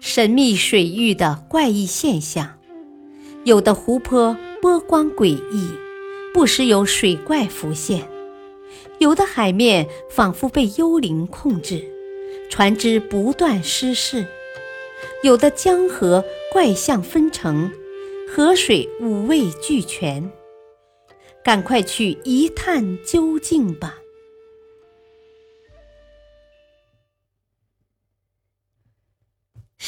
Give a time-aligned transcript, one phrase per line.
[0.00, 2.58] 神秘水域的怪异现象，
[3.44, 5.70] 有的湖泊波光诡异，
[6.32, 8.00] 不时有水怪浮现；
[8.98, 11.84] 有的海面仿佛被幽灵控制，
[12.48, 14.24] 船只不断失事；
[15.22, 17.70] 有的江河怪象纷呈，
[18.28, 20.30] 河水五味俱全。
[21.42, 23.96] 赶快去一探究竟吧！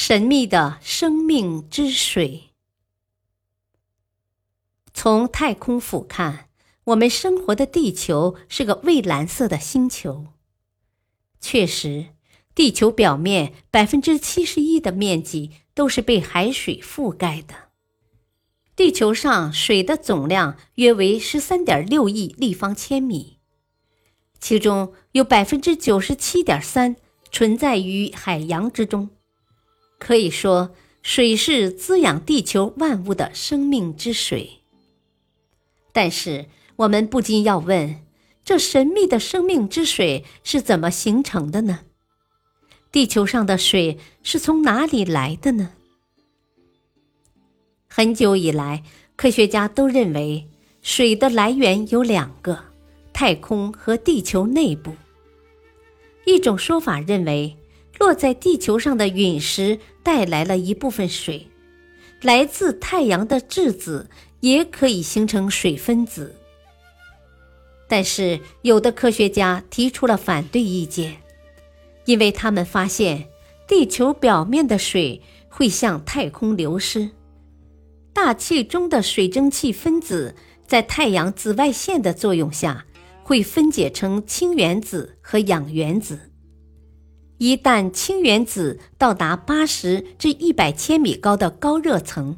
[0.09, 2.45] 神秘的生命之水。
[4.95, 6.45] 从太空俯瞰，
[6.85, 10.29] 我们生活的地球是个蔚蓝色的星球。
[11.43, 12.07] 确实，
[12.55, 17.69] 地球表面百分之七十一的面积都是被海水覆盖的。
[18.75, 23.37] 地球上水的总量约为十三点六亿立方千米，
[24.41, 26.97] 其中有百分之九十七点三
[27.31, 29.11] 存在于海洋之中。
[29.99, 34.61] 可以说，水是滋养地球万物的生命之水。
[35.93, 36.47] 但是，
[36.77, 38.05] 我们不禁要问：
[38.45, 41.81] 这神秘的生命之水是怎么形成的呢？
[42.91, 45.73] 地球上的水是从哪里来的呢？
[47.87, 48.83] 很久以来，
[49.17, 50.49] 科学家都认为
[50.81, 52.65] 水的来源有两个：
[53.13, 54.95] 太空和地球内部。
[56.25, 57.58] 一种说法认为，
[57.99, 61.49] 落在地球上的陨石带来了一部分水，
[62.23, 64.09] 来自太阳的质子
[64.41, 66.35] 也可以形成水分子。
[67.89, 71.17] 但是，有的科学家提出了反对意见，
[72.05, 73.29] 因为他们发现
[73.67, 77.11] 地球表面的水会向太空流失。
[78.13, 80.35] 大气中的水蒸气分子
[80.67, 82.85] 在太阳紫外线的作用下，
[83.23, 86.28] 会分解成氢原子和氧原子。
[87.39, 92.37] 一旦氢原子到达八十至一百千米高的高热层，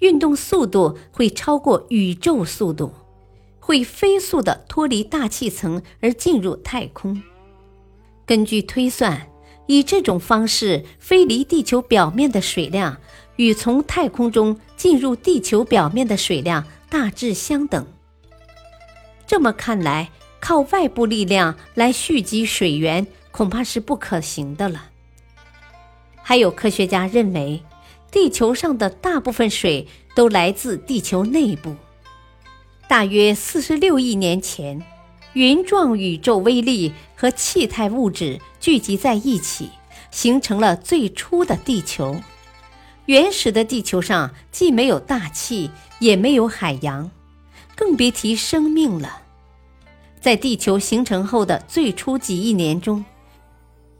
[0.00, 2.92] 运动速度会超过宇宙速度，
[3.60, 7.22] 会飞速地脱离大气层而进入太空。
[8.26, 9.28] 根据推算，
[9.66, 12.98] 以这种方式飞离地球表面的水量。
[13.36, 17.86] 与从太空中进入地球表面的水量大致相等。
[19.26, 24.90] 这么看来，靠外部力量来蓄积水源恐怕是不可行的了。
[26.22, 27.64] 还有科学家认为，
[28.12, 31.74] 地球上的大部分水都来自地球内部。
[32.86, 34.82] 大约四十六亿年前，
[35.32, 39.70] 云状宇宙微粒和气态物质聚集在一起，
[40.10, 42.20] 形成了最初的地球。
[43.06, 47.10] 原始的地球上既没有大气，也没有海洋，
[47.74, 49.22] 更别提生命了。
[50.20, 53.04] 在地球形成后的最初几亿年中，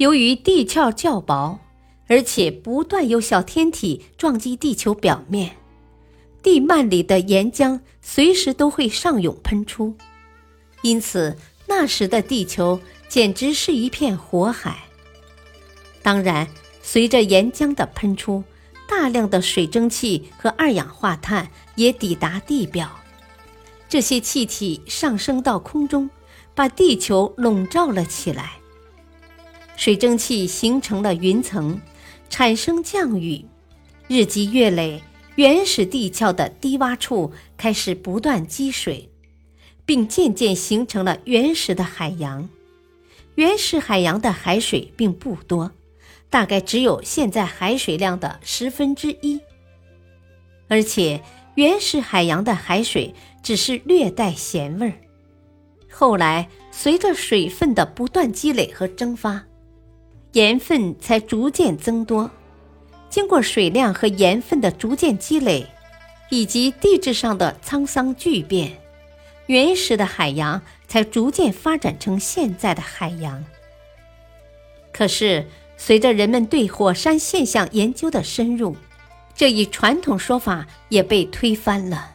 [0.03, 1.61] 由于地壳较薄，
[2.09, 5.53] 而且不断有小天体撞击地球表面，
[6.43, 9.95] 地幔里的岩浆随时都会上涌喷出，
[10.83, 14.77] 因此那时的地球简直是一片火海。
[16.03, 16.49] 当然，
[16.83, 18.43] 随着岩浆的喷出，
[18.89, 22.91] 大量的水蒸气和二氧化碳也抵达地表，
[23.89, 26.11] 这些气体上升到空中，
[26.57, 28.55] 把地球笼罩了起来。
[29.83, 31.81] 水蒸气形成了云层，
[32.31, 33.45] 产生降雨。
[34.07, 35.03] 日积月累，
[35.35, 39.11] 原始地壳的低洼处开始不断积水，
[39.85, 42.49] 并渐渐形成了原始的海洋。
[43.35, 45.73] 原始海洋的海水并不多。
[46.31, 49.41] 大概只有现在海水量的十分之一，
[50.69, 51.21] 而且
[51.57, 54.95] 原始海洋的海水只是略带咸味儿。
[55.91, 59.45] 后来随着水分的不断积累和蒸发，
[60.33, 62.31] 盐分才逐渐增多。
[63.09, 65.67] 经过水量和盐分的逐渐积累，
[66.31, 68.79] 以及地质上的沧桑巨变，
[69.47, 73.45] 原始的海洋才逐渐发展成现在的海洋。
[74.93, 75.47] 可是。
[75.79, 78.77] 随着人们对火山现象研究的深入，
[79.35, 82.15] 这一传统说法也被推翻了。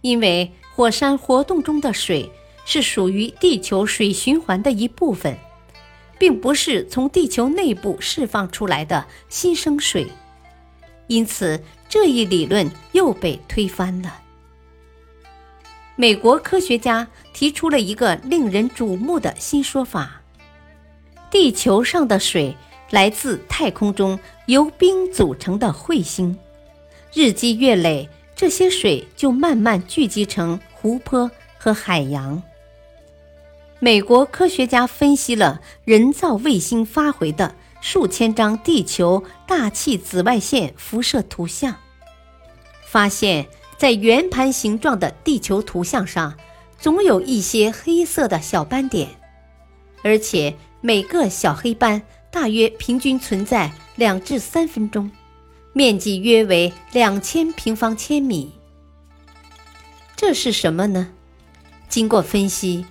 [0.00, 2.28] 因为火山活动中的水
[2.64, 5.38] 是属于地球水循环的一部分，
[6.18, 10.06] 并不是从地球内部释放出来的新生水，
[11.06, 14.20] 因此这一理论又被推翻了。
[15.96, 20.20] 美国科学家提出了一个令人瞩目的新说法：
[21.30, 22.56] 地球上的水。
[22.90, 26.34] 来自太空中由冰组成的彗星，
[27.12, 32.42] 日积月累，这些水就慢慢聚集成湖泊和海洋。
[33.80, 41.76] 美国科学家分析了人造卫星发回的数千张地球大气紫外线辐射图像，
[42.84, 43.46] 发现，
[43.76, 46.36] 在圆盘形状的地球图像上，
[46.76, 49.08] 总有一些黑色的小斑点，
[50.02, 52.02] 而且每个小黑斑
[52.32, 55.08] 大约平均存在两至三分钟，
[55.72, 58.52] 面积约为两千平方千米。
[60.16, 61.12] 这是什么呢？
[61.88, 62.84] 经过分析。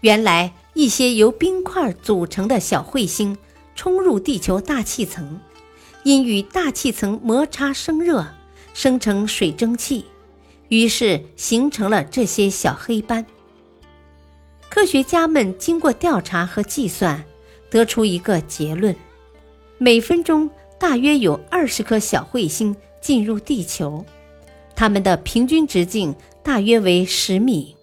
[0.00, 3.36] 原来，一些由冰块组成的小彗星
[3.74, 5.38] 冲入地球大气层，
[6.04, 8.26] 因与大气层摩擦生热，
[8.72, 10.06] 生成水蒸气，
[10.68, 13.26] 于是形成了这些小黑斑。
[14.70, 17.22] 科学家们经过调查和计算，
[17.68, 18.96] 得出一个结论：
[19.76, 20.48] 每分钟
[20.78, 24.02] 大约有二十颗小彗星进入地球，
[24.74, 27.76] 它们的平均直径大约为十米。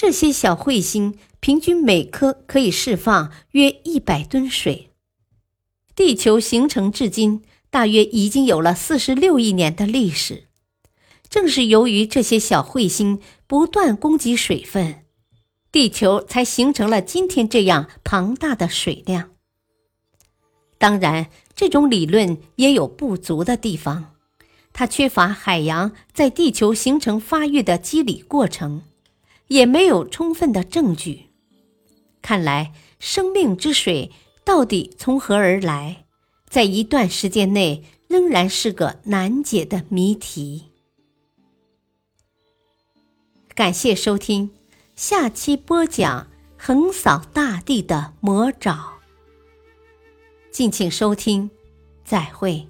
[0.00, 4.88] 这些小彗星平均每颗可以释放约一百吨水。
[5.94, 10.44] 地球形成至今大约已经有了四十六亿年的历史。
[11.28, 15.04] 正是由于这些小彗星不断供给水分，
[15.70, 19.32] 地球才形成了今天这样庞大的水量。
[20.78, 24.14] 当然，这种理论也有不足的地方，
[24.72, 28.84] 它缺乏海洋在地球形成发育的机理过程。
[29.50, 31.26] 也没有充分的证据。
[32.22, 34.12] 看来，生命之水
[34.44, 36.04] 到底从何而来，
[36.48, 40.66] 在一段时间内仍然是个难解的谜题。
[43.56, 44.50] 感谢收听，
[44.94, 49.00] 下期播讲横扫大地的魔爪。
[50.52, 51.50] 敬请收听，
[52.04, 52.68] 再会。